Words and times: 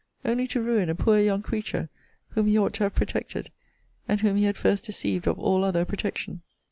Only 0.25 0.47
to 0.47 0.61
ruin 0.63 0.89
a 0.89 0.95
poor 0.95 1.19
young 1.19 1.43
creature, 1.43 1.87
whom 2.29 2.47
he 2.47 2.57
ought 2.57 2.73
to 2.73 2.83
have 2.85 2.95
protected; 2.95 3.51
and 4.07 4.19
whom 4.21 4.35
he 4.35 4.45
had 4.45 4.57
first 4.57 4.83
deceived 4.83 5.27
of 5.27 5.37
all 5.37 5.63
other 5.63 5.85
protection! 5.85 6.41